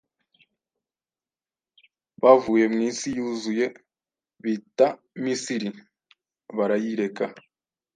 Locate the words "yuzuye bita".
3.17-4.87